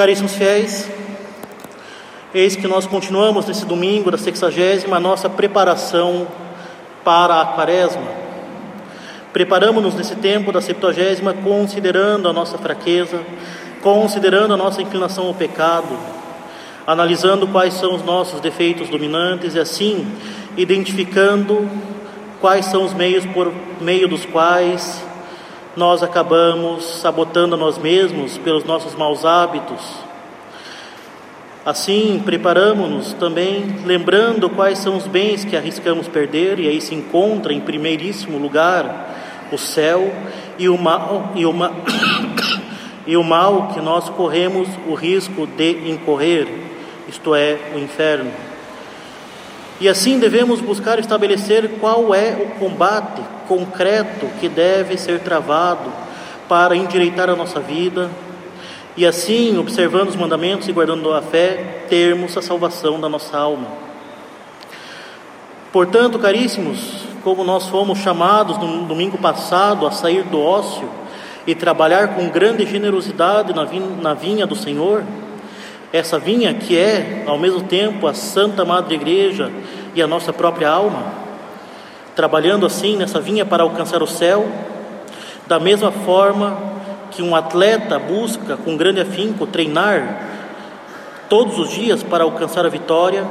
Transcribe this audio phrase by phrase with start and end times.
[0.00, 0.90] Caríssimos fiéis,
[2.32, 6.26] eis que nós continuamos nesse domingo da sexagésima a nossa preparação
[7.04, 8.06] para a quaresma.
[9.30, 13.20] Preparamos-nos nesse tempo da septuagésima considerando a nossa fraqueza,
[13.82, 15.94] considerando a nossa inclinação ao pecado,
[16.86, 20.10] analisando quais são os nossos defeitos dominantes e assim
[20.56, 21.68] identificando
[22.40, 25.09] quais são os meios por meio dos quais
[25.76, 29.80] nós acabamos sabotando a nós mesmos pelos nossos maus hábitos.
[31.64, 37.52] Assim, preparamos-nos também lembrando quais são os bens que arriscamos perder, e aí se encontra
[37.52, 40.12] em primeiríssimo lugar o céu
[40.58, 41.70] e o mal, e o, ma...
[43.06, 46.48] e o mal que nós corremos o risco de incorrer,
[47.08, 48.49] isto é, o inferno.
[49.80, 55.90] E assim devemos buscar estabelecer qual é o combate concreto que deve ser travado
[56.48, 58.10] para endireitar a nossa vida
[58.96, 63.68] e assim, observando os mandamentos e guardando a fé, termos a salvação da nossa alma.
[65.72, 70.88] Portanto, caríssimos, como nós fomos chamados no domingo passado a sair do ócio
[71.46, 75.04] e trabalhar com grande generosidade na vinha do Senhor,
[75.92, 79.50] essa vinha que é, ao mesmo tempo, a Santa Madre Igreja
[79.94, 81.12] e a nossa própria alma,
[82.14, 84.46] trabalhando assim nessa vinha para alcançar o céu,
[85.46, 86.56] da mesma forma
[87.10, 90.28] que um atleta busca com grande afinco treinar
[91.28, 93.26] todos os dias para alcançar a vitória,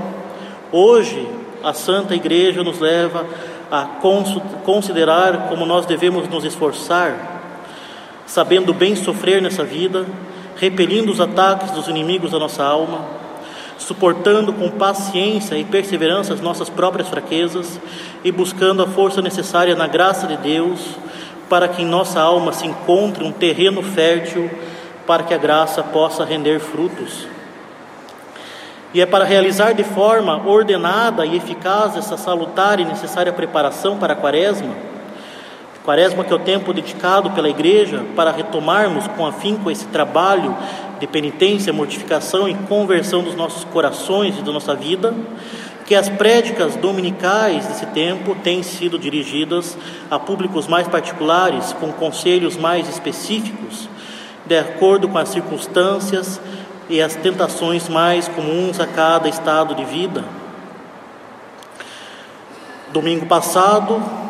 [0.72, 1.28] hoje
[1.64, 3.26] a Santa Igreja nos leva
[3.72, 3.86] a
[4.64, 7.42] considerar como nós devemos nos esforçar,
[8.26, 10.06] sabendo bem sofrer nessa vida
[10.60, 13.06] repelindo os ataques dos inimigos da nossa alma,
[13.78, 17.80] suportando com paciência e perseverança as nossas próprias fraquezas
[18.24, 20.98] e buscando a força necessária na graça de Deus
[21.48, 24.52] para que em nossa alma se encontre um terreno fértil
[25.08, 27.26] para que a graça possa render frutos.
[28.94, 34.14] E é para realizar de forma ordenada e eficaz essa salutar e necessária preparação para
[34.14, 34.76] a quaresma
[35.90, 40.56] Quaresma que é o tempo dedicado pela igreja para retomarmos com afinco esse trabalho
[41.00, 45.16] de penitência, mortificação e conversão dos nossos corações e da nossa vida,
[45.88, 49.76] que as prédicas dominicais desse tempo têm sido dirigidas
[50.12, 53.90] a públicos mais particulares, com conselhos mais específicos,
[54.46, 56.40] de acordo com as circunstâncias
[56.88, 60.24] e as tentações mais comuns a cada estado de vida.
[62.94, 64.29] Domingo passado,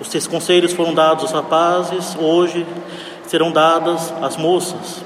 [0.00, 2.66] os seus conselhos foram dados aos rapazes, hoje
[3.26, 5.02] serão dadas às moças.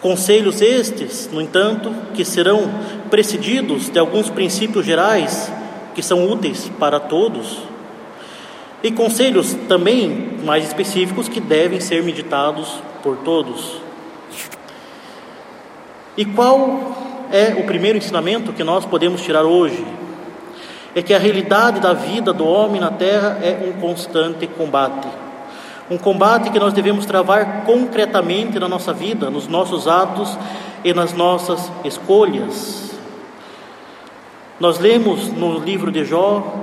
[0.00, 2.70] Conselhos estes, no entanto, que serão
[3.10, 5.52] precedidos de alguns princípios gerais
[5.94, 7.58] que são úteis para todos,
[8.82, 13.76] e conselhos também mais específicos que devem ser meditados por todos.
[16.16, 19.84] E qual é o primeiro ensinamento que nós podemos tirar hoje?
[20.94, 25.08] É que a realidade da vida do homem na terra é um constante combate.
[25.90, 30.38] Um combate que nós devemos travar concretamente na nossa vida, nos nossos atos
[30.84, 32.90] e nas nossas escolhas.
[34.58, 36.60] Nós lemos no livro de Jó,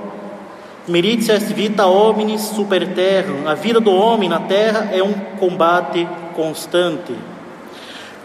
[0.88, 6.08] Meritia est vita hominis super terra, a vida do homem na terra é um combate
[6.34, 7.14] constante.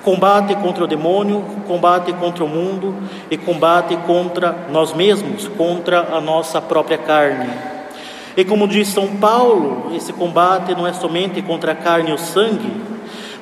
[0.03, 2.93] Combate contra o demônio, combate contra o mundo
[3.31, 7.49] e combate contra nós mesmos, contra a nossa própria carne.
[8.35, 12.17] E como diz São Paulo, esse combate não é somente contra a carne e o
[12.17, 12.81] sangue,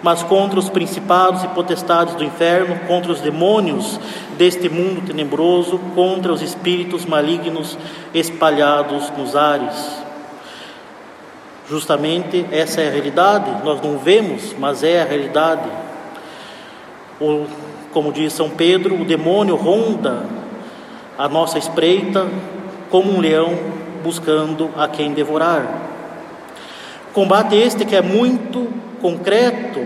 [0.04, 4.00] mas contra os principados e potestades do inferno, contra os demônios
[4.38, 7.78] deste mundo tenebroso, contra os espíritos malignos
[8.14, 10.02] espalhados nos ares.
[11.70, 15.70] Justamente essa é a realidade, nós não vemos, mas é a realidade.
[17.22, 17.46] O,
[17.94, 20.26] como diz São Pedro, o demônio ronda
[21.18, 22.28] a nossa espreita
[22.90, 23.54] como um leão
[24.04, 25.68] buscando a quem devorar.
[27.14, 28.68] Combate este que é muito
[29.00, 29.86] concreto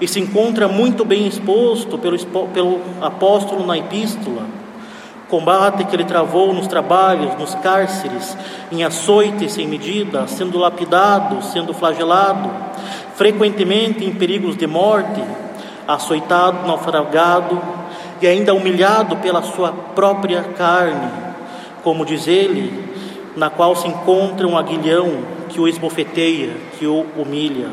[0.00, 2.16] e se encontra muito bem exposto pelo,
[2.54, 4.46] pelo apóstolo na epístola.
[5.28, 8.36] Combate que ele travou nos trabalhos, nos cárceres,
[8.70, 12.50] em açoite sem medida, sendo lapidado, sendo flagelado,
[13.16, 15.20] frequentemente em perigos de morte,
[15.88, 17.58] açoitado, naufragado
[18.20, 21.10] e ainda humilhado pela sua própria carne,
[21.82, 22.86] como diz ele,
[23.34, 27.70] na qual se encontra um aguilhão que o esbofeteia, que o humilha.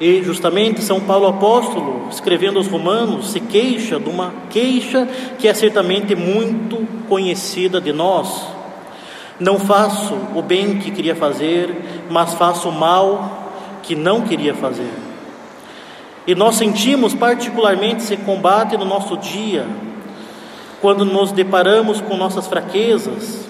[0.00, 5.06] E justamente São Paulo apóstolo, escrevendo aos Romanos, se queixa de uma queixa
[5.38, 8.46] que é certamente muito conhecida de nós.
[9.40, 13.50] Não faço o bem que queria fazer, mas faço o mal
[13.82, 15.07] que não queria fazer.
[16.28, 19.66] E nós sentimos particularmente esse combate no nosso dia,
[20.78, 23.48] quando nos deparamos com nossas fraquezas,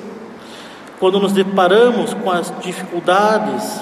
[1.00, 3.80] quando nos deparamos com as dificuldades,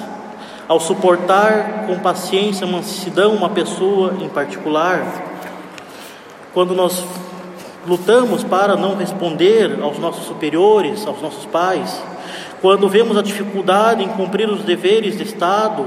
[0.67, 5.05] ao suportar com paciência, mansidão uma pessoa em particular,
[6.55, 7.05] quando nós
[7.87, 12.03] lutamos para não responder aos nossos superiores, aos nossos pais,
[12.63, 15.85] quando vemos a dificuldade em cumprir os deveres de Estado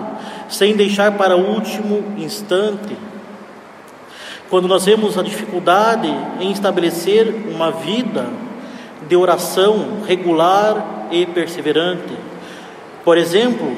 [0.50, 2.98] sem deixar para o último instante,
[4.50, 6.07] quando nós vemos a dificuldade
[6.40, 8.25] em estabelecer uma vida
[9.07, 12.18] de oração regular e perseverante.
[13.06, 13.72] Por exemplo,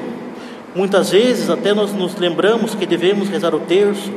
[0.74, 4.10] muitas vezes até nós nos lembramos que devemos rezar o terço,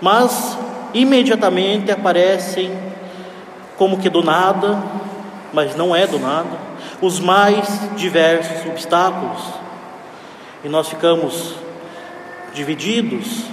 [0.00, 0.56] mas
[0.94, 2.70] imediatamente aparecem
[3.76, 4.82] como que do nada,
[5.52, 6.58] mas não é do nada,
[7.00, 9.65] os mais diversos obstáculos.
[10.64, 11.54] E nós ficamos
[12.54, 13.44] divididos.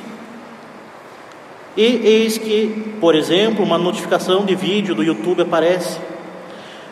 [1.76, 6.00] E eis que, por exemplo, uma notificação de vídeo do YouTube aparece.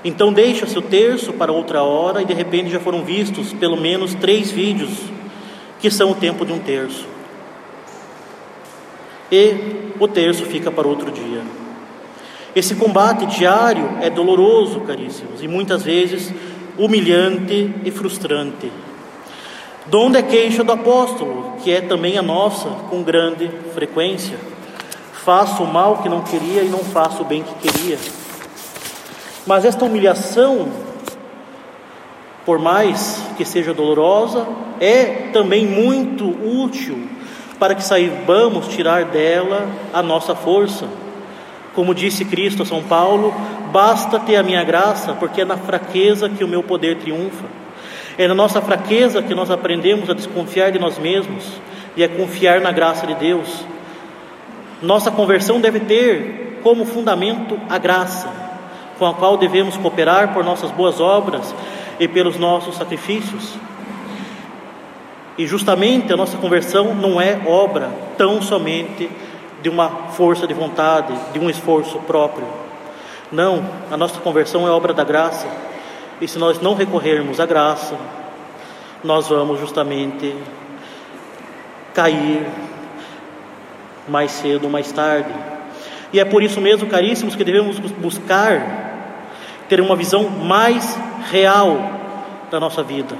[0.03, 4.15] Então deixa-se o terço para outra hora e de repente já foram vistos pelo menos
[4.15, 4.89] três vídeos
[5.79, 7.07] que são o tempo de um terço.
[9.31, 9.53] E
[9.99, 11.41] o terço fica para outro dia.
[12.55, 16.33] Esse combate diário é doloroso, caríssimos, e muitas vezes
[16.77, 18.71] humilhante e frustrante.
[19.87, 24.37] Donde é queixa do apóstolo, que é também a nossa, com grande frequência.
[25.13, 27.97] Faço o mal que não queria e não faço o bem que queria.
[29.45, 30.69] Mas esta humilhação,
[32.45, 34.47] por mais que seja dolorosa,
[34.79, 36.29] é também muito
[36.63, 37.07] útil
[37.59, 40.87] para que saibamos tirar dela a nossa força
[41.73, 43.33] como disse Cristo a São Paulo,
[43.71, 47.60] basta ter a minha graça, porque é na fraqueza que o meu poder triunfa.
[48.17, 51.61] É na nossa fraqueza que nós aprendemos a desconfiar de nós mesmos
[51.95, 53.65] e a confiar na graça de Deus.
[54.81, 58.29] Nossa conversão deve ter como fundamento a graça,
[58.97, 61.53] com a qual devemos cooperar por nossas boas obras
[61.99, 63.53] e pelos nossos sacrifícios.
[65.37, 69.09] E justamente a nossa conversão não é obra tão somente
[69.61, 72.47] de uma força de vontade, de um esforço próprio.
[73.31, 75.47] Não, a nossa conversão é obra da graça.
[76.21, 77.97] E se nós não recorrermos à graça,
[79.03, 80.35] nós vamos justamente
[81.95, 82.45] cair
[84.07, 85.33] mais cedo ou mais tarde.
[86.13, 88.81] E é por isso mesmo, caríssimos, que devemos buscar
[89.67, 90.95] ter uma visão mais
[91.31, 91.79] real
[92.51, 93.15] da nossa vida.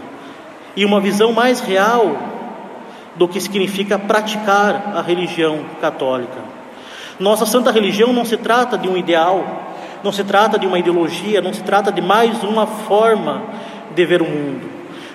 [0.76, 2.16] E uma visão mais real
[3.16, 6.40] do que significa praticar a religião católica.
[7.20, 9.71] Nossa santa religião não se trata de um ideal,
[10.04, 13.44] não se trata de uma ideologia, não se trata de mais uma forma
[13.94, 14.68] de ver o mundo,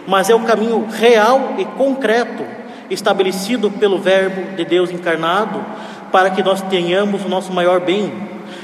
[0.06, 2.44] mas é o caminho real e concreto
[2.88, 5.64] estabelecido pelo Verbo de Deus encarnado
[6.12, 8.12] para que nós tenhamos o nosso maior bem,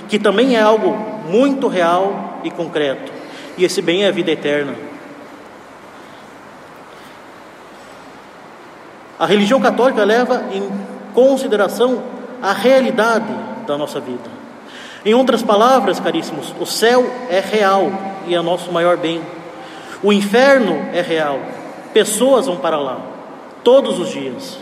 [0.08, 0.96] que também é algo
[1.28, 3.12] muito real e concreto,
[3.58, 4.74] e esse bem é a vida eterna.
[9.19, 10.69] A religião católica leva em
[11.14, 12.02] consideração
[12.42, 13.32] a realidade
[13.66, 14.41] da nossa vida.
[15.04, 17.90] Em outras palavras, caríssimos, o céu é real
[18.26, 19.20] e é nosso maior bem.
[20.02, 21.40] O inferno é real.
[21.93, 23.00] Pessoas vão para lá
[23.64, 24.58] todos os dias.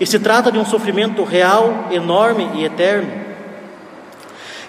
[0.00, 3.12] E se trata de um sofrimento real, enorme e eterno.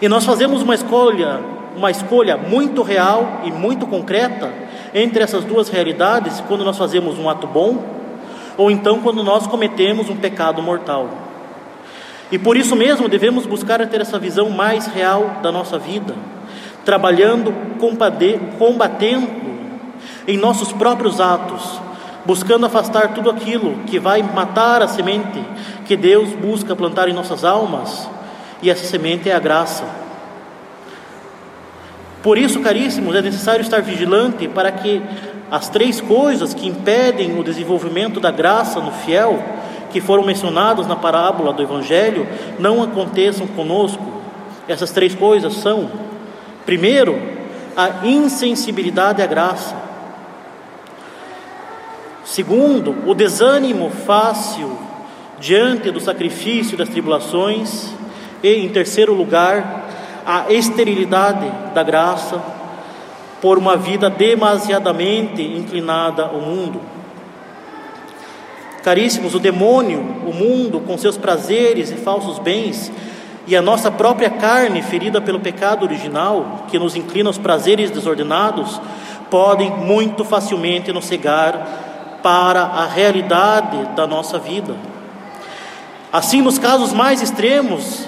[0.01, 1.39] E nós fazemos uma escolha,
[1.75, 4.51] uma escolha muito real e muito concreta
[4.93, 7.83] entre essas duas realidades quando nós fazemos um ato bom
[8.57, 11.22] ou então quando nós cometemos um pecado mortal.
[12.31, 16.15] E por isso mesmo devemos buscar ter essa visão mais real da nossa vida,
[16.83, 17.53] trabalhando,
[18.57, 19.27] combatendo
[20.27, 21.79] em nossos próprios atos,
[22.25, 25.43] buscando afastar tudo aquilo que vai matar a semente
[25.85, 28.09] que Deus busca plantar em nossas almas,
[28.61, 29.83] e essa semente é a graça.
[32.23, 35.01] Por isso, caríssimos, é necessário estar vigilante para que
[35.51, 39.43] as três coisas que impedem o desenvolvimento da graça no fiel,
[39.93, 42.27] que foram mencionadas na parábola do Evangelho,
[42.59, 44.03] não aconteçam conosco.
[44.67, 45.89] Essas três coisas são:
[46.65, 47.21] primeiro,
[47.77, 49.75] a insensibilidade à graça.
[52.25, 54.77] Segundo, o desânimo fácil
[55.39, 57.93] diante do sacrifício das tribulações.
[58.41, 59.85] E, em terceiro lugar,
[60.25, 62.41] a esterilidade da graça
[63.41, 66.92] por uma vida demasiadamente inclinada ao mundo.
[68.83, 72.91] Caríssimos, o demônio, o mundo, com seus prazeres e falsos bens,
[73.47, 78.79] e a nossa própria carne, ferida pelo pecado original, que nos inclina aos prazeres desordenados,
[79.29, 84.75] podem muito facilmente nos cegar para a realidade da nossa vida.
[86.11, 88.07] Assim, nos casos mais extremos,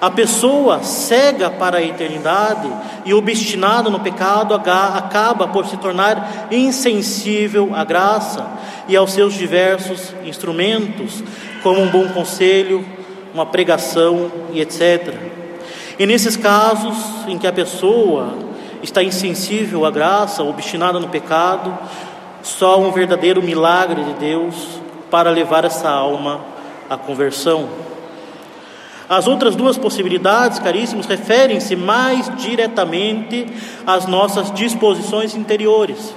[0.00, 2.68] a pessoa cega para a eternidade
[3.04, 8.46] e obstinada no pecado acaba por se tornar insensível à graça
[8.88, 11.22] e aos seus diversos instrumentos,
[11.62, 12.84] como um bom conselho,
[13.32, 15.14] uma pregação e etc.
[15.98, 16.96] E nesses casos
[17.26, 18.34] em que a pessoa
[18.82, 21.76] está insensível à graça, obstinada no pecado,
[22.42, 24.54] só um verdadeiro milagre de Deus
[25.10, 26.40] para levar essa alma
[26.90, 27.68] à conversão.
[29.08, 33.46] As outras duas possibilidades, caríssimos, referem-se mais diretamente
[33.86, 36.14] às nossas disposições interiores.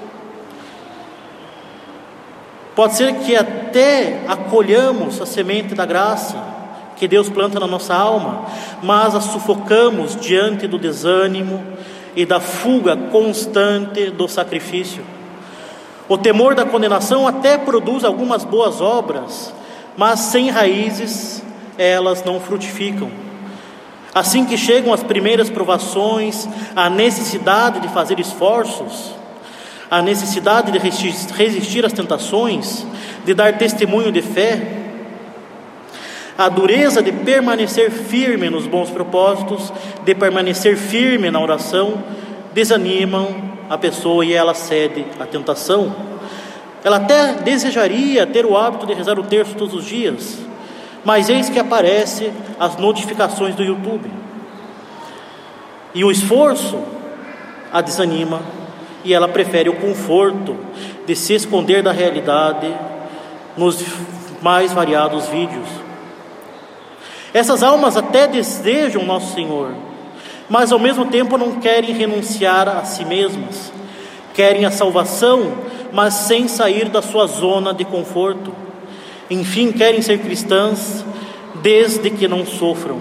[2.75, 6.38] Pode ser que até acolhamos a semente da graça
[6.96, 8.46] que Deus planta na nossa alma,
[8.82, 11.63] mas a sufocamos diante do desânimo
[12.15, 15.03] e da fuga constante do sacrifício.
[16.10, 19.53] O temor da condenação até produz algumas boas obras,
[19.98, 21.44] mas sem raízes
[21.77, 23.10] elas não frutificam.
[24.13, 29.13] Assim que chegam as primeiras provações, a necessidade de fazer esforços,
[29.89, 32.86] a necessidade de resistir às tentações,
[33.25, 34.77] de dar testemunho de fé,
[36.38, 39.72] a dureza de permanecer firme nos bons propósitos,
[40.03, 42.03] de permanecer firme na oração,
[42.53, 43.27] desanimam
[43.69, 45.96] a pessoa e ela cede à tentação.
[46.84, 50.38] Ela até desejaria ter o hábito de rezar o terço todos os dias,
[51.04, 54.10] mas eis que aparece as notificações do YouTube.
[55.94, 56.80] E o esforço
[57.72, 58.42] a desanima
[59.04, 60.56] e ela prefere o conforto
[61.06, 62.74] de se esconder da realidade
[63.56, 63.84] nos
[64.42, 65.68] mais variados vídeos.
[67.34, 69.74] Essas almas até desejam nosso Senhor,
[70.50, 73.72] mas ao mesmo tempo não querem renunciar a si mesmas.
[74.34, 75.54] Querem a salvação,
[75.92, 78.54] mas sem sair da sua zona de conforto.
[79.29, 81.03] Enfim, querem ser cristãs
[81.62, 83.00] desde que não sofram.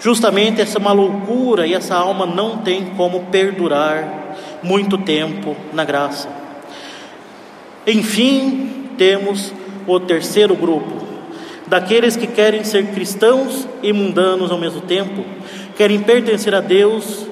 [0.00, 5.84] Justamente essa é uma loucura e essa alma não tem como perdurar muito tempo na
[5.84, 6.28] graça.
[7.84, 9.52] Enfim, temos
[9.86, 11.04] o terceiro grupo,
[11.66, 15.24] daqueles que querem ser cristãos e mundanos ao mesmo tempo,
[15.76, 17.26] querem pertencer a Deus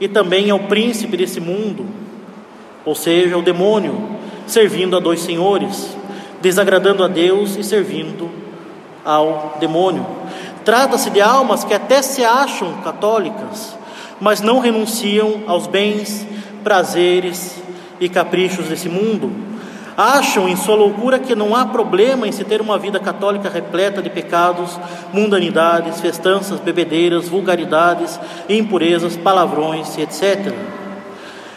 [0.00, 1.86] e também ao príncipe desse mundo,
[2.84, 5.96] ou seja, ao demônio, servindo a dois senhores
[6.44, 8.30] desagradando a Deus e servindo
[9.02, 10.06] ao demônio.
[10.62, 13.74] Trata-se de almas que até se acham católicas,
[14.20, 16.26] mas não renunciam aos bens,
[16.62, 17.56] prazeres
[17.98, 19.32] e caprichos desse mundo.
[19.96, 24.02] Acham em sua loucura que não há problema em se ter uma vida católica repleta
[24.02, 24.78] de pecados,
[25.14, 28.20] mundanidades, festanças, bebedeiras, vulgaridades,
[28.50, 30.52] impurezas, palavrões, etc.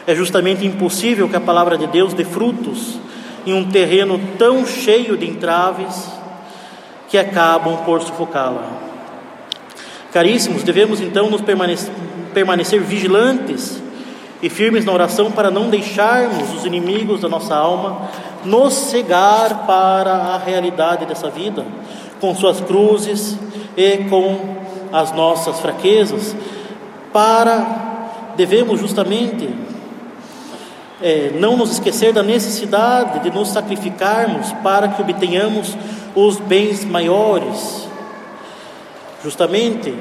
[0.06, 2.98] É justamente impossível que a palavra de Deus dê frutos
[3.48, 6.10] em um terreno tão cheio de entraves
[7.08, 8.68] que acabam por sufocá-la.
[10.12, 11.94] Caríssimos, devemos então nos permanecer,
[12.34, 13.82] permanecer vigilantes
[14.42, 18.10] e firmes na oração para não deixarmos os inimigos da nossa alma
[18.44, 21.66] nos cegar para a realidade dessa vida,
[22.20, 23.38] com suas cruzes
[23.78, 24.58] e com
[24.92, 26.36] as nossas fraquezas,
[27.14, 27.66] para
[28.36, 29.50] devemos justamente
[31.02, 35.78] é, não nos esquecer da necessidade de nos sacrificarmos para que obtenhamos
[36.16, 37.88] os bens maiores.
[39.24, 39.94] Justamente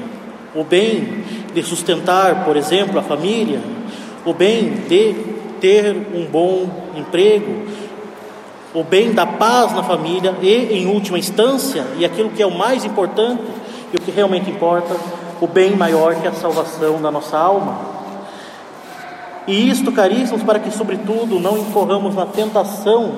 [0.55, 1.23] o bem
[1.53, 3.61] de sustentar, por exemplo, a família,
[4.25, 5.13] o bem de
[5.59, 7.67] ter um bom emprego,
[8.73, 12.51] o bem da paz na família e, em última instância, e aquilo que é o
[12.51, 13.43] mais importante
[13.93, 14.95] e o que realmente importa,
[15.39, 17.96] o bem maior que a salvação da nossa alma.
[19.47, 23.15] E isto, caríssimos, para que, sobretudo, não incorramos na tentação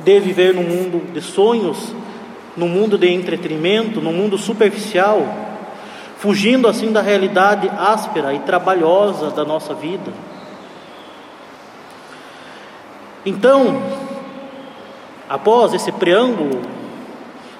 [0.00, 1.94] de viver num mundo de sonhos,
[2.56, 5.22] num mundo de entretenimento, num mundo superficial,
[6.16, 10.10] fugindo assim da realidade áspera e trabalhosa da nossa vida.
[13.26, 13.82] Então,
[15.28, 16.62] após esse preâmbulo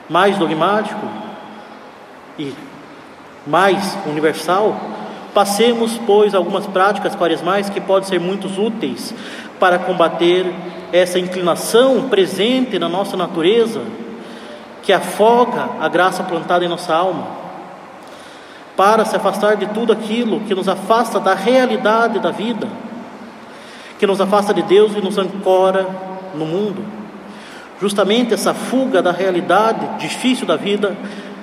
[0.09, 1.07] mais dogmático
[2.39, 2.55] e
[3.47, 4.77] mais universal,
[5.37, 9.13] Passemos, pois, algumas práticas quaresmais que podem ser muito úteis
[9.61, 10.51] para combater
[10.91, 13.83] essa inclinação presente na nossa natureza,
[14.83, 17.27] que afoga a graça plantada em nossa alma,
[18.75, 22.67] para se afastar de tudo aquilo que nos afasta da realidade da vida,
[23.99, 25.87] que nos afasta de Deus e nos ancora
[26.35, 26.83] no mundo.
[27.79, 30.97] Justamente essa fuga da realidade difícil da vida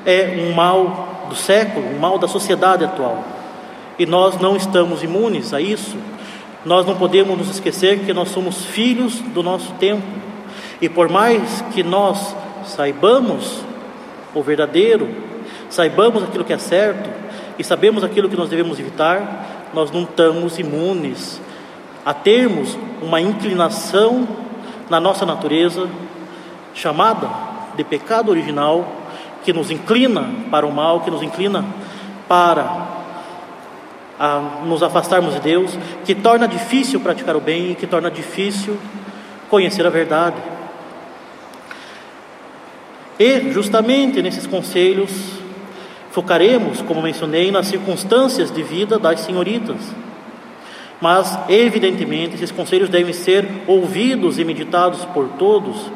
[0.03, 3.32] é um mal do século, um mal da sociedade atual.
[3.97, 5.97] E nós não estamos imunes a isso.
[6.65, 10.07] Nós não podemos nos esquecer que nós somos filhos do nosso tempo.
[10.81, 12.35] E por mais que nós
[12.65, 13.61] saibamos
[14.33, 15.09] o verdadeiro,
[15.69, 17.09] saibamos aquilo que é certo
[17.57, 21.39] e sabemos aquilo que nós devemos evitar, nós não estamos imunes
[22.05, 24.27] a termos uma inclinação
[24.89, 25.87] na nossa natureza
[26.73, 27.29] chamada
[27.75, 28.85] de pecado original
[29.43, 31.63] que nos inclina para o mal, que nos inclina
[32.27, 32.92] para
[34.19, 38.77] a nos afastarmos de Deus, que torna difícil praticar o bem e que torna difícil
[39.49, 40.37] conhecer a verdade.
[43.19, 45.11] E justamente nesses conselhos
[46.11, 49.77] focaremos, como mencionei, nas circunstâncias de vida das senhoritas.
[51.01, 55.91] Mas, evidentemente, esses conselhos devem ser ouvidos e meditados por todos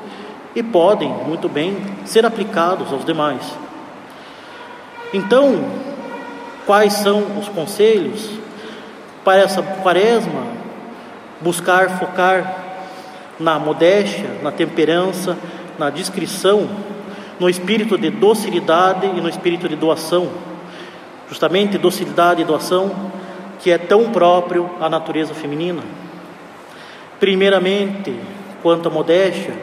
[0.55, 3.41] e podem, muito bem, ser aplicados aos demais.
[5.13, 5.63] Então,
[6.67, 8.29] quais são os conselhos
[9.23, 10.57] para essa quaresma?
[11.41, 12.65] Buscar focar
[13.39, 15.37] na modéstia, na temperança,
[15.79, 16.69] na discrição,
[17.39, 20.29] no espírito de docilidade e no espírito de doação.
[21.29, 22.91] Justamente docilidade e doação
[23.59, 25.81] que é tão próprio à natureza feminina.
[27.19, 28.13] Primeiramente,
[28.61, 29.53] quanto à modéstia,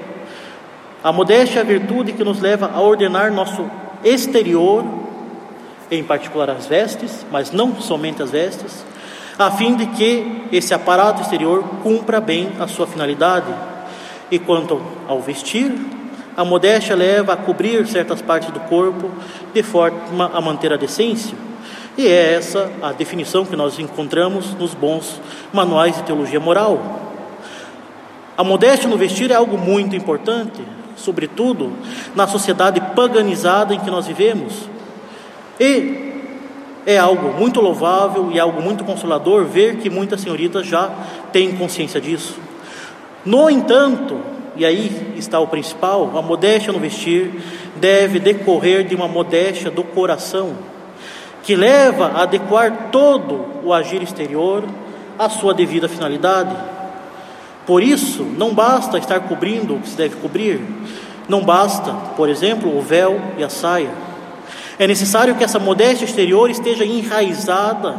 [1.03, 3.69] a modéstia é a virtude que nos leva a ordenar nosso
[4.03, 4.85] exterior,
[5.91, 8.85] em particular as vestes, mas não somente as vestes,
[9.39, 13.53] a fim de que esse aparato exterior cumpra bem a sua finalidade.
[14.31, 15.73] E quanto ao vestir,
[16.37, 19.11] a modéstia leva a cobrir certas partes do corpo
[19.53, 21.37] de forma a manter a decência.
[21.97, 25.21] E é essa a definição que nós encontramos nos bons
[25.53, 26.81] manuais de teologia moral.
[28.37, 30.61] A modéstia no vestir é algo muito importante,
[30.97, 31.73] sobretudo
[32.17, 34.74] na sociedade paganizada em que nós vivemos.
[35.59, 36.13] E
[36.87, 40.91] é algo muito louvável e algo muito consolador ver que muitas senhoritas já
[41.33, 42.39] têm consciência disso.
[43.25, 44.19] No entanto,
[44.57, 47.31] e aí está o principal, a modéstia no vestir
[47.77, 50.53] deve decorrer de uma modéstia do coração,
[51.43, 54.65] que leva a adequar todo o agir exterior
[55.19, 56.55] à sua devida finalidade.
[57.67, 60.61] Por isso, não basta estar cobrindo o que se deve cobrir,
[61.29, 63.91] não basta, por exemplo, o véu e a saia.
[64.79, 67.95] É necessário que essa modéstia exterior esteja enraizada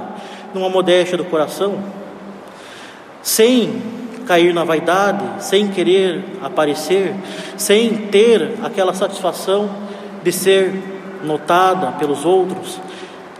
[0.53, 1.79] numa modéstia do coração,
[3.21, 3.81] sem
[4.25, 7.13] cair na vaidade, sem querer aparecer,
[7.57, 9.69] sem ter aquela satisfação
[10.23, 10.73] de ser
[11.23, 12.79] notada pelos outros,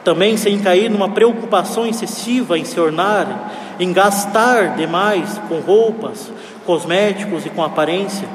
[0.04, 6.32] também sem cair numa preocupação excessiva em se ornar, em gastar demais com roupas,
[6.66, 8.28] cosméticos e com aparência.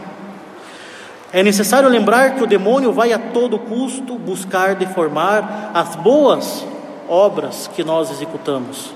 [1.32, 6.66] É necessário lembrar que o demônio vai a todo custo buscar deformar as boas
[7.08, 8.92] obras que nós executamos.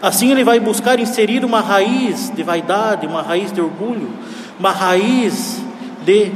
[0.00, 4.10] Assim ele vai buscar inserir uma raiz de vaidade, uma raiz de orgulho,
[4.58, 5.60] uma raiz
[6.02, 6.32] de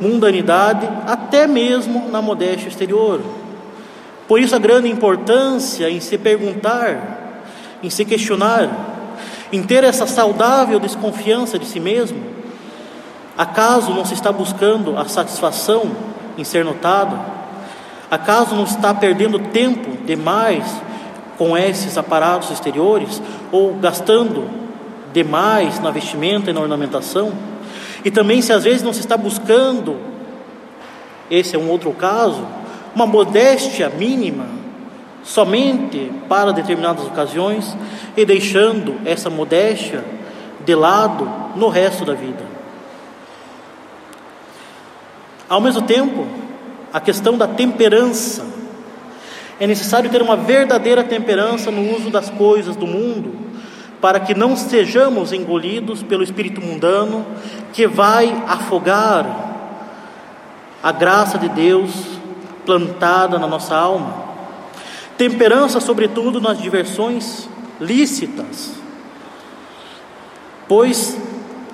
[0.00, 3.20] mundanidade, até mesmo na modéstia exterior.
[4.28, 7.42] Por isso a grande importância em se perguntar,
[7.82, 8.68] em se questionar,
[9.52, 12.33] em ter essa saudável desconfiança de si mesmo.
[13.36, 15.90] Acaso não se está buscando a satisfação
[16.38, 17.18] em ser notado?
[18.10, 20.64] Acaso não está perdendo tempo demais
[21.36, 23.20] com esses aparatos exteriores
[23.50, 24.48] ou gastando
[25.12, 27.32] demais na vestimenta e na ornamentação.
[28.04, 29.96] E também, se às vezes não se está buscando,
[31.30, 32.46] esse é um outro caso,
[32.94, 34.46] uma modéstia mínima,
[35.24, 37.76] somente para determinadas ocasiões
[38.16, 40.04] e deixando essa modéstia
[40.64, 42.44] de lado no resto da vida.
[45.48, 46.26] Ao mesmo tempo,
[46.92, 48.44] a questão da temperança
[49.60, 53.34] é necessário ter uma verdadeira temperança no uso das coisas do mundo,
[54.00, 57.24] para que não sejamos engolidos pelo espírito mundano
[57.72, 59.26] que vai afogar
[60.82, 61.90] a graça de Deus
[62.66, 64.24] plantada na nossa alma.
[65.16, 67.48] Temperança, sobretudo, nas diversões
[67.80, 68.72] lícitas,
[70.68, 71.16] pois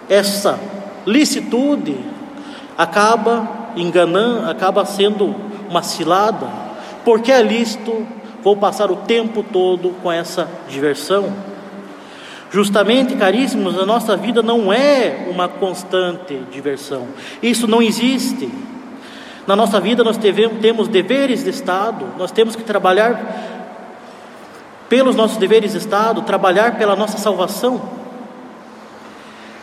[0.09, 0.59] essa
[1.07, 1.97] licitude
[2.77, 5.35] acaba enganando, acaba sendo
[5.69, 6.71] uma cilada
[7.05, 8.07] porque é lícito,
[8.43, 11.33] vou passar o tempo todo com essa diversão.
[12.51, 17.07] Justamente, caríssimos, a nossa vida não é uma constante diversão.
[17.43, 18.51] Isso não existe.
[19.47, 23.49] Na nossa vida nós temos deveres de Estado, nós temos que trabalhar
[24.89, 27.81] pelos nossos deveres de Estado, trabalhar pela nossa salvação.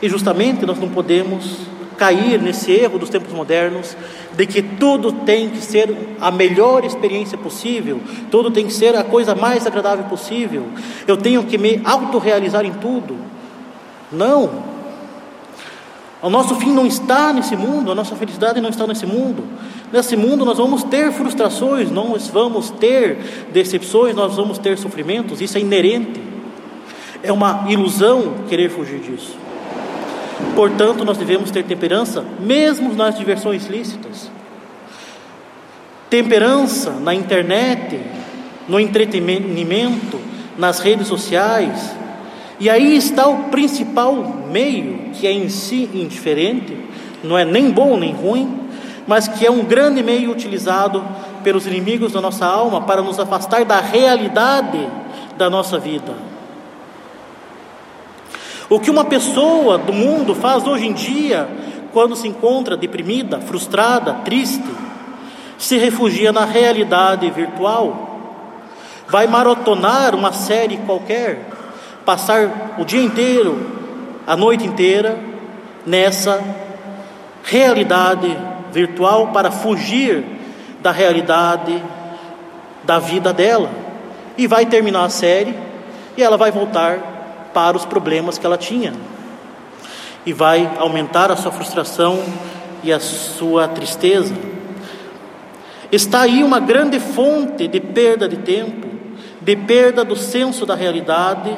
[0.01, 1.57] E justamente nós não podemos
[1.97, 3.97] cair nesse erro dos tempos modernos
[4.35, 9.03] de que tudo tem que ser a melhor experiência possível, tudo tem que ser a
[9.03, 10.67] coisa mais agradável possível.
[11.07, 13.17] Eu tenho que me autorrealizar em tudo.
[14.11, 14.77] Não.
[16.21, 19.43] O nosso fim não está nesse mundo, a nossa felicidade não está nesse mundo.
[19.91, 23.17] Nesse mundo nós vamos ter frustrações, nós vamos ter
[23.51, 26.21] decepções, nós vamos ter sofrimentos, isso é inerente.
[27.23, 29.46] É uma ilusão querer fugir disso.
[30.55, 34.29] Portanto, nós devemos ter temperança, mesmo nas diversões lícitas.
[36.09, 37.99] Temperança na internet,
[38.67, 40.19] no entretenimento,
[40.57, 41.95] nas redes sociais.
[42.59, 44.15] E aí está o principal
[44.51, 46.77] meio, que é em si indiferente,
[47.23, 48.61] não é nem bom nem ruim,
[49.05, 51.03] mas que é um grande meio utilizado
[51.43, 54.87] pelos inimigos da nossa alma para nos afastar da realidade
[55.37, 56.13] da nossa vida.
[58.69, 61.47] O que uma pessoa do mundo faz hoje em dia,
[61.93, 64.69] quando se encontra deprimida, frustrada, triste,
[65.57, 68.19] se refugia na realidade virtual,
[69.07, 71.47] vai maratonar uma série qualquer,
[72.05, 73.57] passar o dia inteiro,
[74.27, 75.17] a noite inteira,
[75.85, 76.43] nessa
[77.43, 78.37] realidade
[78.73, 80.25] virtual para fugir
[80.81, 81.81] da realidade
[82.83, 83.69] da vida dela.
[84.37, 85.55] E vai terminar a série
[86.17, 87.16] e ela vai voltar
[87.57, 88.93] para os problemas que ela tinha.
[90.23, 92.19] E vai aumentar a sua frustração
[92.83, 94.35] e a sua tristeza.
[95.91, 98.85] Está aí uma grande fonte de perda de tempo,
[99.41, 101.57] de perda do senso da realidade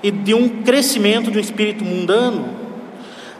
[0.00, 2.48] e de um crescimento de um espírito mundano.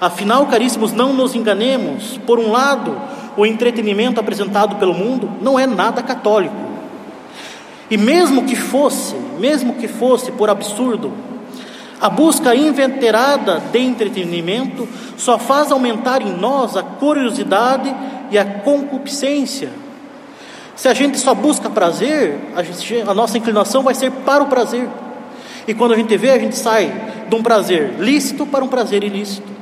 [0.00, 2.18] Afinal, caríssimos, não nos enganemos.
[2.26, 3.00] Por um lado,
[3.36, 6.66] o entretenimento apresentado pelo mundo não é nada católico.
[7.88, 11.35] E mesmo que fosse, mesmo que fosse por absurdo,
[12.00, 17.94] a busca inventerada de entretenimento só faz aumentar em nós a curiosidade
[18.30, 19.70] e a concupiscência.
[20.74, 24.46] Se a gente só busca prazer, a, gente, a, nossa inclinação vai ser para o
[24.46, 24.86] prazer.
[25.66, 26.92] E quando a gente vê, a gente sai
[27.28, 29.56] de um prazer lícito para um prazer ilícito.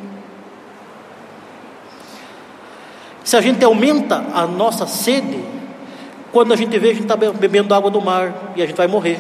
[3.23, 5.39] Se a gente aumenta a nossa sede,
[6.33, 8.89] quando a gente vê, a gente está bebendo água do mar e a gente vai
[8.89, 9.19] morrer.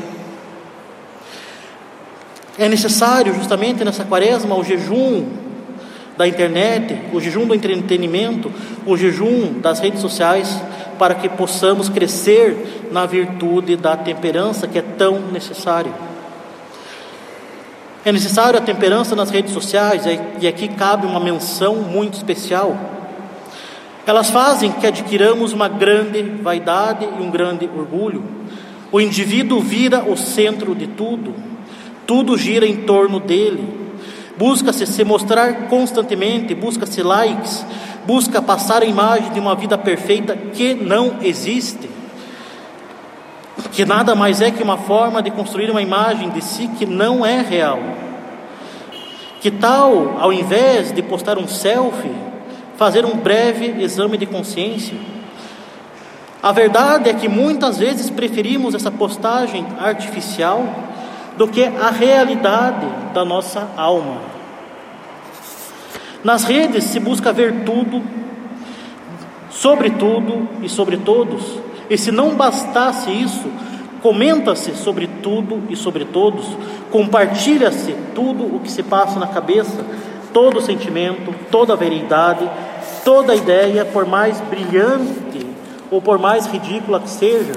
[2.56, 5.26] É necessário, justamente nessa quaresma, o jejum
[6.16, 8.52] da internet, o jejum do entretenimento,
[8.86, 10.62] o jejum das redes sociais,
[10.96, 15.92] para que possamos crescer na virtude da temperança que é tão necessária.
[18.04, 20.02] É necessário a temperança nas redes sociais,
[20.40, 22.78] e aqui cabe uma menção muito especial.
[24.06, 28.22] Elas fazem que adquiramos uma grande vaidade e um grande orgulho.
[28.92, 31.34] O indivíduo vira o centro de tudo
[32.06, 33.84] tudo gira em torno dele.
[34.36, 37.64] Busca-se se mostrar constantemente, busca-se likes,
[38.04, 41.88] busca passar a imagem de uma vida perfeita que não existe.
[43.72, 47.24] Que nada mais é que uma forma de construir uma imagem de si que não
[47.24, 47.78] é real.
[49.40, 52.10] Que tal, ao invés de postar um selfie,
[52.76, 54.96] fazer um breve exame de consciência?
[56.42, 60.66] A verdade é que muitas vezes preferimos essa postagem artificial
[61.36, 64.18] do que a realidade da nossa alma.
[66.22, 68.02] Nas redes se busca ver tudo,
[69.50, 73.48] sobre tudo e sobre todos, e se não bastasse isso,
[74.02, 76.46] comenta-se sobre tudo e sobre todos,
[76.90, 79.84] compartilha-se tudo o que se passa na cabeça,
[80.32, 82.48] todo sentimento, toda veridade,
[83.04, 85.46] toda ideia, por mais brilhante
[85.90, 87.52] ou por mais ridícula que seja.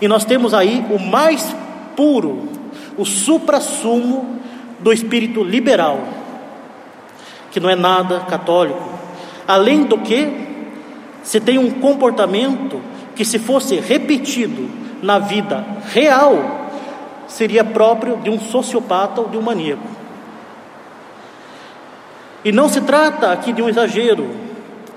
[0.00, 1.54] E nós temos aí o mais
[1.94, 2.55] puro
[2.96, 4.40] o supra-sumo
[4.78, 6.00] do espírito liberal,
[7.50, 8.82] que não é nada católico.
[9.46, 10.46] Além do que,
[11.22, 12.80] se tem um comportamento
[13.14, 14.68] que, se fosse repetido
[15.02, 16.68] na vida real,
[17.28, 19.86] seria próprio de um sociopata ou de um maníaco.
[22.44, 24.30] E não se trata aqui de um exagero.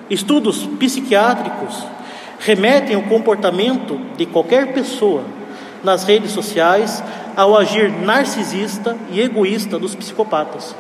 [0.10, 1.84] Estudos psiquiátricos
[2.40, 5.24] remetem o comportamento de qualquer pessoa
[5.84, 7.04] nas redes sociais
[7.40, 10.76] ao agir narcisista e egoísta dos psicopatas.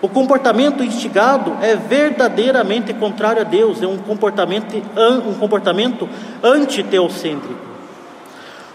[0.00, 4.82] O comportamento instigado é verdadeiramente contrário a Deus, é um comportamento,
[5.26, 6.08] um comportamento
[6.42, 7.60] antiteocêntrico.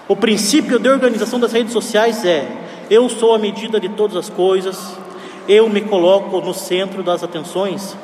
[0.08, 2.52] O princípio de organização das redes sociais é:
[2.88, 4.78] eu sou a medida de todas as coisas,
[5.48, 7.98] eu me coloco no centro das atenções.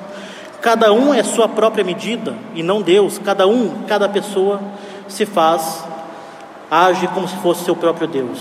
[0.59, 3.19] Cada um é sua própria medida e não Deus.
[3.19, 4.59] Cada um, cada pessoa
[5.07, 5.91] se faz
[6.71, 8.39] age como se fosse seu próprio Deus.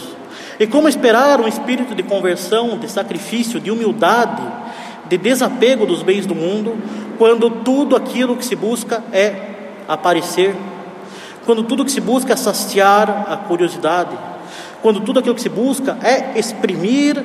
[0.61, 4.41] E como esperar um espírito de conversão, de sacrifício, de humildade,
[5.09, 6.79] de desapego dos bens do mundo,
[7.19, 9.35] quando tudo aquilo que se busca é
[9.89, 10.55] aparecer,
[11.45, 14.17] quando tudo que se busca é saciar a curiosidade,
[14.81, 17.23] quando tudo aquilo que se busca é exprimir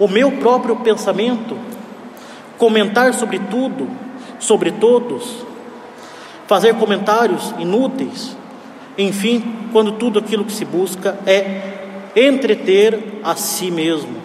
[0.00, 1.56] o meu próprio pensamento,
[2.58, 3.88] comentar sobre tudo,
[4.40, 5.44] sobre todos,
[6.46, 8.36] fazer comentários inúteis,
[8.98, 11.74] enfim, quando tudo aquilo que se busca é
[12.16, 14.16] entreter a si mesmo,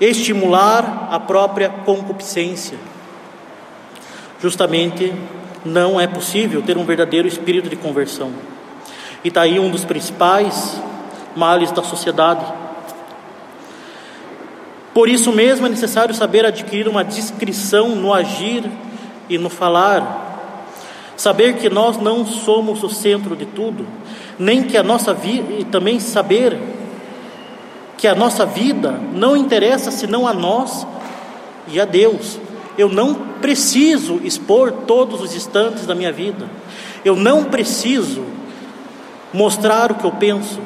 [0.00, 2.78] estimular a própria concupiscência.
[4.40, 5.14] Justamente
[5.64, 8.32] não é possível ter um verdadeiro espírito de conversão.
[9.24, 10.80] E está aí um dos principais
[11.34, 12.44] males da sociedade.
[14.92, 18.64] Por isso mesmo é necessário saber adquirir uma discrição no agir
[19.28, 20.25] e no falar.
[21.16, 23.86] Saber que nós não somos o centro de tudo,
[24.38, 26.58] nem que a nossa vida, e também saber
[27.96, 30.86] que a nossa vida não interessa senão a nós
[31.68, 32.38] e a Deus.
[32.76, 36.48] Eu não preciso expor todos os instantes da minha vida.
[37.04, 38.24] Eu não preciso
[39.32, 40.60] mostrar o que eu penso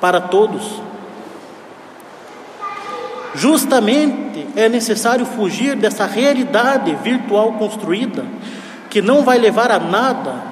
[0.00, 0.62] para todos.
[3.34, 8.24] Justamente é necessário fugir dessa realidade virtual construída,
[8.96, 10.42] que não vai levar a nada,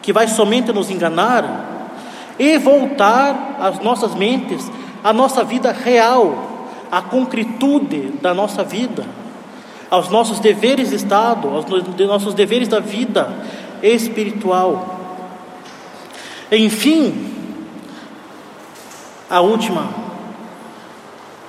[0.00, 1.88] que vai somente nos enganar,
[2.38, 4.70] e voltar as nossas mentes
[5.02, 9.04] à nossa vida real, à concretude da nossa vida
[9.90, 11.64] aos nossos deveres de Estado, aos
[12.06, 13.32] nossos deveres da vida
[13.82, 14.96] espiritual.
[16.52, 17.34] Enfim,
[19.28, 19.88] a última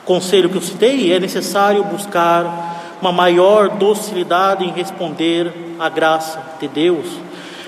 [0.04, 6.68] conselho que eu citei é necessário buscar uma maior docilidade em responder à graça de
[6.68, 7.06] Deus.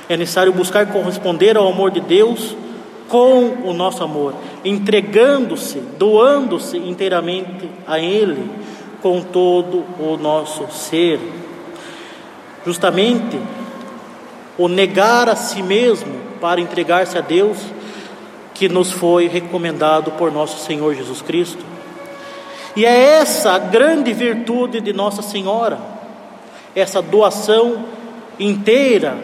[0.07, 2.55] É necessário buscar corresponder ao amor de Deus
[3.07, 8.49] com o nosso amor, entregando-se, doando-se inteiramente a Ele
[9.01, 11.19] com todo o nosso ser.
[12.65, 13.39] Justamente
[14.57, 17.57] o negar a si mesmo para entregar-se a Deus,
[18.53, 21.63] que nos foi recomendado por nosso Senhor Jesus Cristo.
[22.75, 25.79] E é essa a grande virtude de Nossa Senhora,
[26.75, 27.85] essa doação
[28.39, 29.17] inteira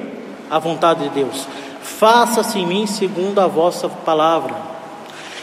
[0.49, 1.47] à vontade de Deus.
[1.81, 4.55] Faça-se em mim segundo a vossa palavra.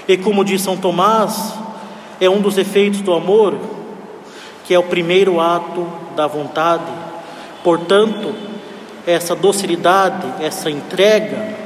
[0.06, 1.54] E como diz São Tomás,
[2.20, 3.56] é um dos efeitos do amor
[4.64, 6.92] que é o primeiro ato da vontade.
[7.64, 8.34] Portanto,
[9.06, 11.62] essa docilidade, essa entrega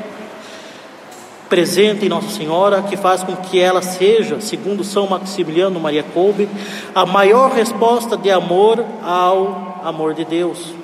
[1.49, 6.49] presente em Nossa Senhora, que faz com que ela seja, segundo São Maximiliano Maria Kolbe,
[6.95, 10.75] a maior resposta de amor ao amor de Deus.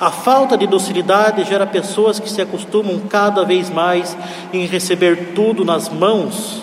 [0.00, 4.16] A falta de docilidade gera pessoas que se acostumam cada vez mais
[4.52, 6.62] em receber tudo nas mãos,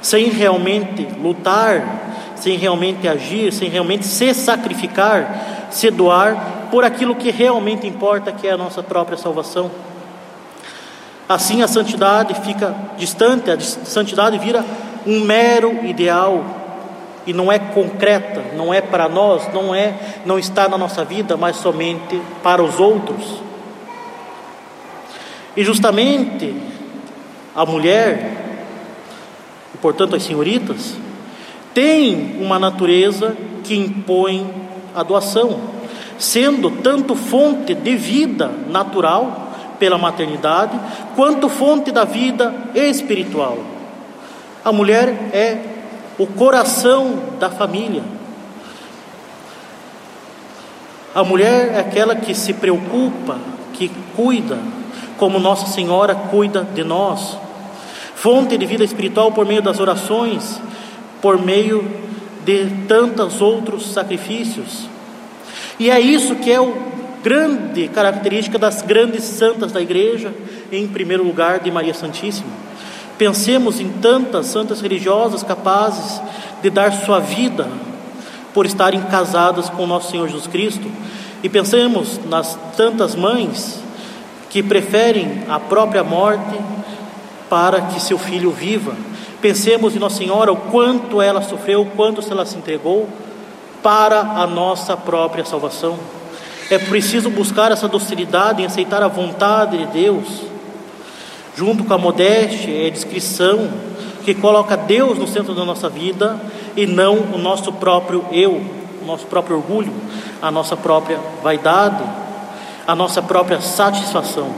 [0.00, 2.12] sem realmente lutar
[2.42, 8.48] sem realmente agir, sem realmente se sacrificar, se doar por aquilo que realmente importa, que
[8.48, 9.70] é a nossa própria salvação.
[11.32, 14.62] Assim a santidade fica distante, a santidade vira
[15.06, 16.44] um mero ideal
[17.26, 19.94] e não é concreta, não é para nós, não é,
[20.26, 23.24] não está na nossa vida, mas somente para os outros.
[25.56, 26.54] E justamente
[27.54, 28.68] a mulher,
[29.74, 30.94] e portanto as senhoritas,
[31.72, 34.52] tem uma natureza que impõe
[34.94, 35.58] a doação,
[36.18, 39.41] sendo tanto fonte de vida natural
[39.82, 40.78] pela maternidade,
[41.16, 43.58] quanto fonte da vida espiritual.
[44.64, 45.58] A mulher é
[46.16, 48.04] o coração da família.
[51.12, 53.38] A mulher é aquela que se preocupa,
[53.72, 54.56] que cuida,
[55.18, 57.36] como Nossa Senhora cuida de nós.
[58.14, 60.60] Fonte de vida espiritual por meio das orações,
[61.20, 61.90] por meio
[62.44, 64.88] de tantos outros sacrifícios.
[65.76, 70.32] E é isso que é o grande característica das grandes santas da igreja,
[70.70, 72.50] em primeiro lugar de Maria Santíssima.
[73.16, 76.20] Pensemos em tantas santas religiosas capazes
[76.60, 77.68] de dar sua vida
[78.52, 80.90] por estarem casadas com nosso Senhor Jesus Cristo,
[81.42, 83.80] e pensemos nas tantas mães
[84.50, 86.58] que preferem a própria morte
[87.48, 88.94] para que seu filho viva.
[89.40, 93.08] Pensemos em Nossa Senhora, o quanto ela sofreu, o quanto ela se entregou
[93.82, 95.98] para a nossa própria salvação.
[96.72, 100.24] É preciso buscar essa docilidade em aceitar a vontade de Deus,
[101.54, 103.68] junto com a modéstia e a discrição,
[104.24, 106.40] que coloca Deus no centro da nossa vida
[106.74, 108.52] e não o nosso próprio eu,
[109.02, 109.92] o nosso próprio orgulho,
[110.40, 112.02] a nossa própria vaidade,
[112.86, 114.48] a nossa própria satisfação.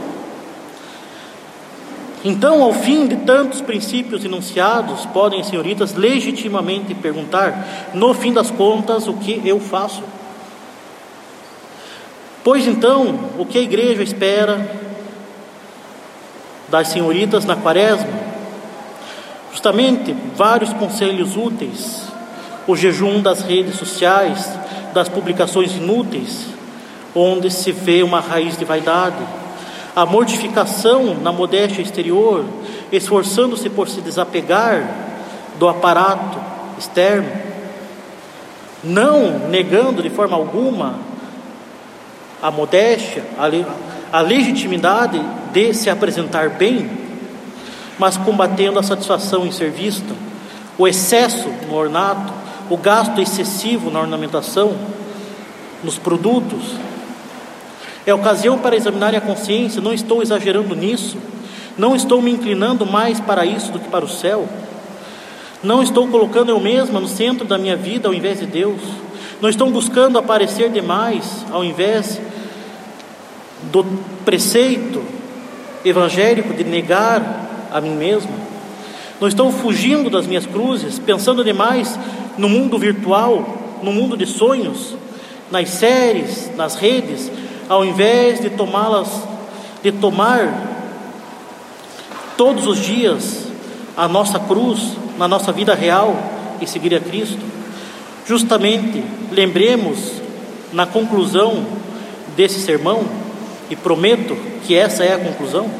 [2.24, 8.52] Então, ao fim de tantos princípios enunciados, podem as senhoritas legitimamente perguntar: no fim das
[8.52, 10.04] contas, o que eu faço?
[12.44, 14.70] Pois então, o que a igreja espera
[16.68, 18.06] das senhoritas na quaresma?
[19.50, 22.02] Justamente vários conselhos úteis,
[22.66, 24.46] o jejum das redes sociais,
[24.92, 26.44] das publicações inúteis,
[27.14, 29.24] onde se vê uma raiz de vaidade,
[29.96, 32.44] a mortificação na modéstia exterior,
[32.92, 34.86] esforçando-se por se desapegar
[35.58, 36.38] do aparato
[36.78, 37.32] externo,
[38.82, 41.13] não negando de forma alguma
[42.44, 43.24] a modéstia,
[44.12, 45.18] a, legitimidade
[45.50, 46.90] de se apresentar bem,
[47.98, 50.14] mas combatendo a satisfação em ser vista,
[50.76, 52.30] o excesso no ornato,
[52.68, 54.76] o gasto excessivo na ornamentação,
[55.82, 56.74] nos produtos.
[58.04, 61.16] É ocasião para examinar a consciência, não estou exagerando nisso,
[61.78, 64.46] não estou me inclinando mais para isso do que para o céu.
[65.62, 68.82] Não estou colocando eu mesma no centro da minha vida ao invés de Deus.
[69.40, 72.20] Não estou buscando aparecer demais ao invés
[73.70, 73.84] do
[74.24, 75.02] preceito
[75.84, 78.32] evangélico de negar a mim mesmo.
[79.20, 81.98] Não estou fugindo das minhas cruzes, pensando demais
[82.36, 84.96] no mundo virtual, no mundo de sonhos,
[85.50, 87.30] nas séries, nas redes,
[87.68, 89.08] ao invés de tomá-las,
[89.82, 90.72] de tomar
[92.36, 93.46] todos os dias
[93.96, 96.16] a nossa cruz na nossa vida real
[96.60, 97.38] e seguir a Cristo.
[98.26, 99.98] Justamente, lembremos
[100.72, 101.64] na conclusão
[102.36, 103.04] desse sermão,
[103.70, 105.70] e prometo que essa é a conclusão.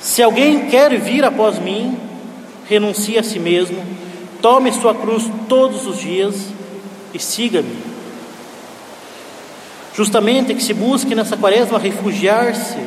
[0.00, 1.98] Se alguém quer vir após mim,
[2.68, 3.82] renuncie a si mesmo,
[4.42, 6.34] tome sua cruz todos os dias
[7.12, 7.76] e siga-me.
[9.94, 12.78] Justamente que se busque nessa quaresma refugiar-se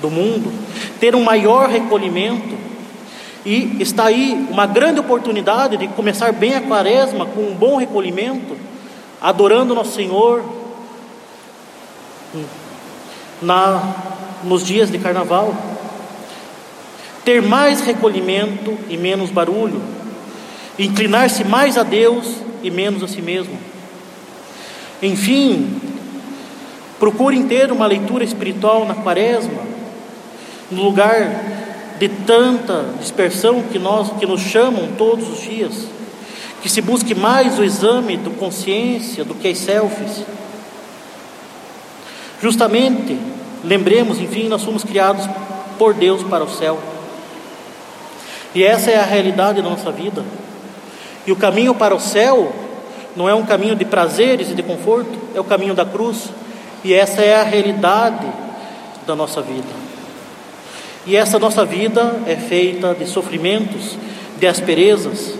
[0.00, 0.52] do mundo,
[0.98, 2.56] ter um maior recolhimento,
[3.44, 8.56] e está aí uma grande oportunidade de começar bem a quaresma com um bom recolhimento,
[9.20, 10.44] adorando nosso Senhor
[13.42, 13.94] na,
[14.44, 15.54] nos dias de carnaval.
[17.24, 19.80] Ter mais recolhimento e menos barulho,
[20.78, 22.26] inclinar-se mais a Deus
[22.62, 23.56] e menos a si mesmo.
[25.00, 25.80] Enfim,
[26.98, 29.62] procurem ter uma leitura espiritual na quaresma,
[30.70, 31.52] no lugar
[31.98, 35.86] de tanta dispersão que nós que nos chamam todos os dias,
[36.62, 40.24] que se busque mais o exame do consciência do que as selfies.
[42.40, 43.16] Justamente,
[43.64, 45.28] lembremos, enfim, nós fomos criados
[45.78, 46.78] por Deus para o céu.
[48.54, 50.24] E essa é a realidade da nossa vida.
[51.26, 52.52] E o caminho para o céu
[53.16, 56.30] não é um caminho de prazeres e de conforto, é o caminho da cruz.
[56.84, 58.26] E essa é a realidade
[59.06, 59.82] da nossa vida.
[61.06, 63.96] E essa nossa vida é feita de sofrimentos,
[64.38, 65.34] de asperezas,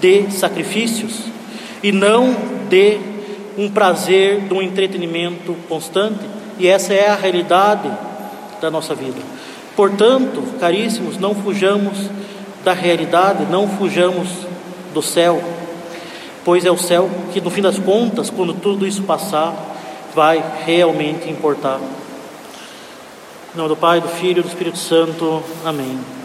[0.00, 1.20] de sacrifícios,
[1.82, 2.34] e não
[2.68, 2.98] de
[3.56, 6.39] um prazer, de um entretenimento constante.
[6.60, 7.90] E essa é a realidade
[8.60, 9.18] da nossa vida.
[9.74, 12.10] Portanto, caríssimos, não fujamos
[12.62, 14.28] da realidade, não fujamos
[14.92, 15.42] do céu,
[16.44, 19.54] pois é o céu que, no fim das contas, quando tudo isso passar,
[20.14, 21.80] vai realmente importar.
[23.54, 25.42] Em nome do Pai, do Filho e do Espírito Santo.
[25.64, 26.19] Amém.